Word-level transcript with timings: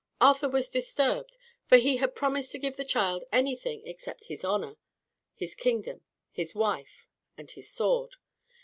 Arthur 0.19 0.49
was 0.49 0.71
disturbed, 0.71 1.37
for 1.67 1.77
he 1.77 1.97
had 1.97 2.15
promised 2.15 2.51
to 2.53 2.57
give 2.57 2.75
the 2.75 2.83
child 2.83 3.23
anything 3.31 3.85
except 3.85 4.23
his 4.23 4.43
honor, 4.43 4.77
his 5.35 5.53
kingdom, 5.53 6.01
his 6.31 6.55
wife, 6.55 7.05
and 7.37 7.51
his 7.51 7.69
sword. 7.69 8.15